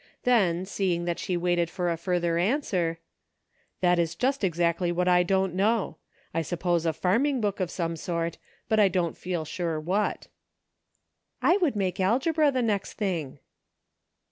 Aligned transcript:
Then, 0.23 0.65
seeing 0.65 1.05
that 1.05 1.19
she 1.19 1.37
waited 1.37 1.69
for 1.69 1.91
a 1.91 1.95
further 1.95 2.39
answer: 2.39 2.97
"That 3.81 3.99
is 3.99 4.15
just 4.15 4.43
exactly 4.43 4.91
what 4.91 5.07
I 5.07 5.21
don't 5.21 5.53
know. 5.53 5.97
I 6.33 6.41
sup 6.41 6.61
pose 6.61 6.87
a 6.87 6.91
farming 6.93 7.39
book 7.39 7.59
of 7.59 7.69
some 7.69 7.95
sort; 7.95 8.39
but 8.67 8.79
I 8.79 8.87
don't 8.87 9.15
feel 9.15 9.45
sure 9.45 9.79
what."" 9.79 10.25
I 11.43 11.57
would 11.57 11.75
make 11.75 11.99
algebra 11.99 12.49
the 12.51 12.63
next 12.63 12.93
thing." 12.93 13.37